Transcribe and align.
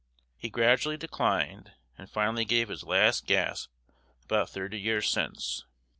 He 0.35 0.49
gradually 0.49 0.97
declined, 0.97 1.73
and 1.95 2.09
finally 2.09 2.43
gave 2.43 2.69
his 2.69 2.83
last 2.83 3.27
gasp 3.27 3.69
about 4.25 4.49
thirty 4.49 4.79
years 4.79 5.07
since. 5.07 5.63